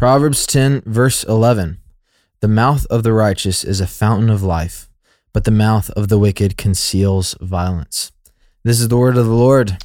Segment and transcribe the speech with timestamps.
[0.00, 1.78] Proverbs 10, verse 11.
[2.40, 4.88] The mouth of the righteous is a fountain of life,
[5.34, 8.10] but the mouth of the wicked conceals violence.
[8.64, 9.76] This is the word of the Lord.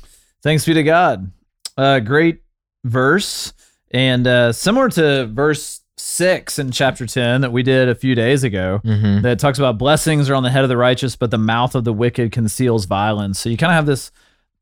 [0.42, 1.34] Thanks be to God.
[1.76, 2.44] Uh, great
[2.86, 3.52] verse.
[3.92, 8.46] And uh, similar to verse six in chapter 10 that we did a few days
[8.46, 9.22] ago, Mm-hmm.
[9.24, 11.84] that talks about blessings are on the head of the righteous, but the mouth of
[11.84, 13.38] the wicked conceals violence.
[13.38, 14.12] So you kind of have this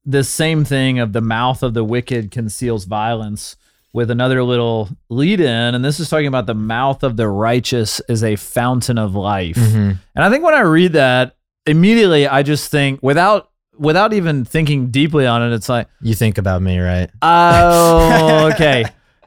[0.04, 3.56] this same thing of the mouth of the wicked conceals violence
[3.94, 5.76] with another little lead in.
[5.76, 9.56] And this is talking about the mouth of the righteous is a fountain of life.
[9.56, 9.92] Mm-hmm.
[10.16, 11.36] And I think when I read that,
[11.66, 16.38] immediately I just think without without even thinking deeply on it, it's like, You think
[16.38, 17.10] about me, right?
[17.22, 18.86] oh, okay.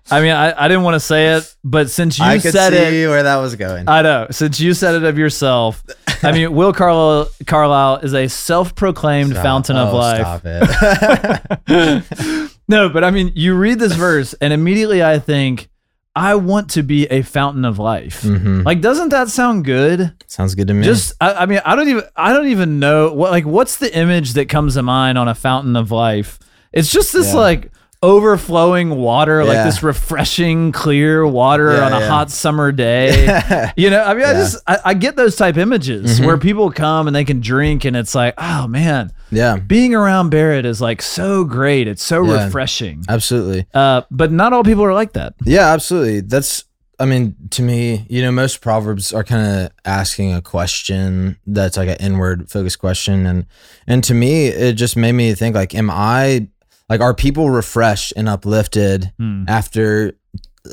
[0.08, 2.72] I mean, I, I didn't want to say it, but since you I could said
[2.72, 3.88] see it, where that was going.
[3.88, 4.28] I know.
[4.30, 5.82] Since you said it of yourself,
[6.22, 9.42] I mean, Will Carlisle, Carlisle is a self-proclaimed Stop.
[9.42, 10.20] fountain of Oh, life.
[10.20, 11.62] Stop it.
[12.68, 15.68] No, but I mean, you read this verse, and immediately I think,
[16.14, 18.22] I want to be a fountain of life.
[18.22, 20.12] hmm Like, doesn't that sound good?
[20.26, 20.82] Sounds good to me.
[20.82, 23.94] Just, I, I mean, I don't even, I don't even know what, like, what's the
[23.96, 26.38] image that comes to mind on a fountain of life?
[26.72, 27.40] It's just this Yeah.
[27.40, 27.70] like
[28.02, 32.08] overflowing water, like this refreshing, clear water Yeah, on a yeah.
[32.08, 33.72] hot summer day.
[33.76, 34.32] you know, I mean, I Yeah.
[34.34, 34.40] Mm-hmm.
[34.42, 37.94] just, I, I get those type images where people come and they can drink, and
[37.96, 41.88] it's like, oh man, yeah, being around Barrett is like so great.
[41.88, 42.44] It's so Yeah.
[42.44, 43.04] refreshing.
[43.08, 43.66] absolutely.
[43.74, 45.34] Uh, but not all people are like that.
[45.44, 46.20] Yeah, absolutely.
[46.20, 46.64] That's,
[46.98, 51.76] I mean, to me, you know, most proverbs are kind of asking a question that's
[51.76, 53.46] like an inward focused question, and
[53.86, 56.48] and to me, it just made me think like, am I
[56.88, 59.44] like, are people refreshed and uplifted Hmm.
[59.48, 60.12] after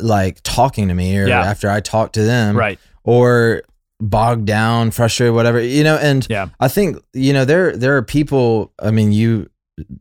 [0.01, 1.41] like talking to me or Yeah.
[1.41, 2.79] after I talk to them, Right.
[3.03, 3.63] or
[3.99, 6.47] bogged down, frustrated, whatever, you know, and Yeah.
[6.59, 8.71] I think you know there there are people.
[8.81, 9.49] I mean, you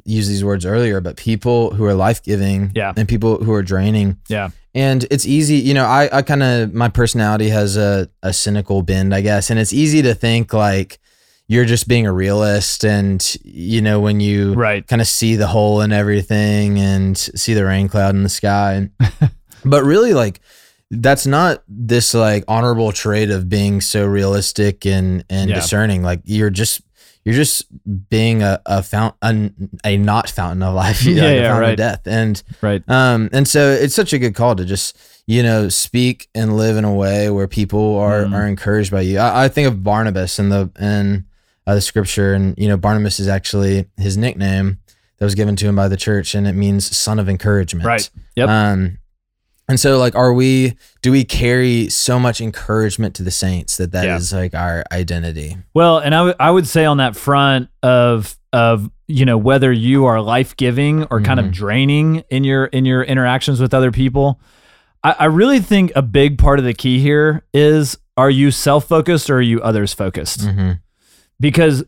[0.05, 2.93] use these words earlier, but people who are life giving, Yeah.
[2.97, 4.51] and people who are draining, Yeah.
[4.75, 5.57] and it's easy.
[5.57, 9.51] You know, I I kind of my personality has a a cynical bend, I guess,
[9.51, 10.99] and it's easy to think like
[11.49, 14.87] you're just being a realist, and you know when you Right.
[14.87, 18.89] kind of see the hole in everything and see the rain cloud in the sky,
[19.65, 20.41] but really like
[20.95, 25.57] that's not this like honorable trait of being so realistic and and Yeah.
[25.57, 26.83] discerning like you're just
[27.25, 27.65] you're just
[28.11, 31.71] being a a fount a, not fountain of life Yeah, like a yeah, fountain right.
[31.71, 32.83] of death and Right.
[32.89, 36.77] um and so it's such a good call to just you know speak and live
[36.77, 38.35] in a way where people are Mm.
[38.35, 41.25] are encouraged by you I, I think of Barnabas in the in
[41.67, 44.79] uh, the scripture and you know Barnabas is actually his nickname
[45.19, 48.11] that was given to him by the church and it means son of encouragement Right.
[48.37, 48.49] Yep.
[48.49, 48.99] um,
[49.73, 50.77] and so like, are we?
[51.01, 54.39] Do we carry so much encouragement to the saints that that is Yeah.
[54.39, 55.57] like our identity?
[55.73, 59.73] Well, and I would I would say on that front of of you know whether
[59.73, 61.53] you are life giving or kind of Mhm.
[61.53, 64.39] draining in your in your interactions with other people,
[65.03, 68.85] I, I really think a big part of the key here is are you self
[68.87, 70.41] focused or are you others focused?
[70.41, 70.73] Mm-hmm.
[71.41, 71.83] Because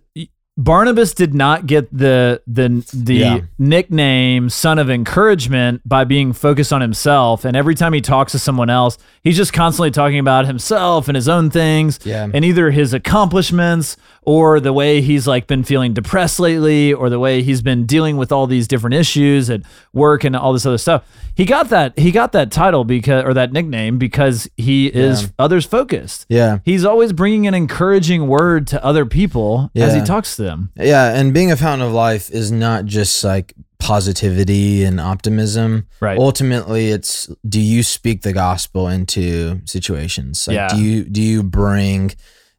[0.56, 3.40] Barnabas did not get the the the Yeah.
[3.58, 8.38] nickname son of encouragement by being focused on himself and every time he talks to
[8.38, 12.28] someone else he's just constantly talking about himself and his own things Yeah.
[12.32, 17.18] and either his accomplishments or the way he's like been feeling depressed lately or the
[17.18, 19.60] way he's been dealing with all these different issues at
[19.92, 21.04] work and all this other stuff
[21.34, 25.28] he got that he got that title because or that nickname because he is Yeah.
[25.38, 30.36] others focused Yeah, he's always bringing an encouraging word to other people as he talks
[30.36, 31.14] to them yeah.
[31.18, 35.86] And being a fountain of life is not just like positivity and optimism.
[36.00, 36.18] Right.
[36.18, 40.46] Ultimately, it's do you speak the gospel into situations?
[40.48, 40.68] Like, Yeah.
[40.68, 42.12] Do you do you bring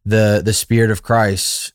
[0.05, 1.73] the the spirit of Christ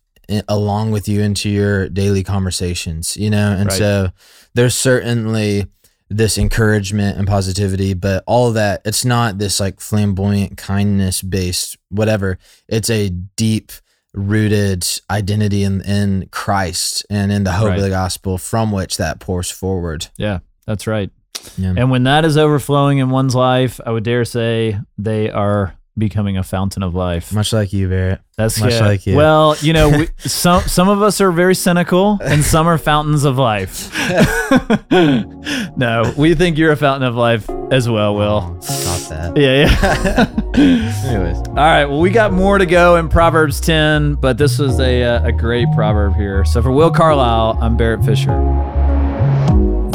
[0.48, 3.16] along with you into your daily conversations?
[3.16, 3.78] You know, and Right.
[3.78, 4.10] so
[4.54, 5.66] there's certainly
[6.08, 11.76] this encouragement and positivity, but all of that, it's not this like flamboyant kindness based
[11.88, 12.38] whatever.
[12.68, 13.70] It's a deep
[14.12, 17.78] rooted identity in, in Christ and in the hope Right.
[17.78, 20.08] of the gospel from which that pours forward.
[20.16, 21.10] yeah that's right
[21.56, 21.74] Yeah.
[21.76, 26.36] and when that is overflowing in one's life i would dare say they are becoming
[26.38, 28.20] a fountain of life Much like you, Barrett.
[28.36, 28.80] That's Much good.
[28.82, 29.16] like you.
[29.16, 33.24] Well, you know, we, some some of us are very cynical, and some are fountains
[33.24, 33.92] of life.
[35.76, 38.60] no, we think you're a fountain of life as well, Will.
[38.62, 39.36] Stop that.
[39.36, 39.66] Yeah,
[40.56, 41.06] yeah.
[41.06, 41.36] Anyways.
[41.48, 41.84] All right.
[41.84, 45.32] Well, we got more to go in Proverbs 10, but this was a uh, a
[45.32, 46.44] great proverb here.
[46.46, 48.32] So for Will Carlisle, I'm Barrett Fisher.